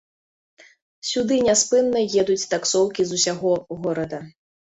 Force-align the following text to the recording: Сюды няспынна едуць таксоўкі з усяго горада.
Сюды 1.09 1.35
няспынна 1.47 2.01
едуць 2.23 2.47
таксоўкі 2.55 3.01
з 3.09 3.19
усяго 3.19 3.51
горада. 3.85 4.19